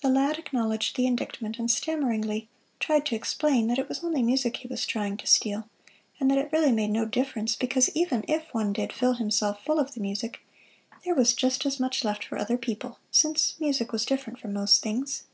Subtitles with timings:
[0.00, 4.56] The lad acknowledged the indictment, and stammeringly tried to explain that it was only music
[4.56, 5.68] he was trying to steal;
[6.18, 9.78] and that it really made no difference because even if one did fill himself full
[9.78, 10.40] of the music,
[11.04, 14.82] there was just as much left for other people, since music was different from most
[14.82, 15.24] things.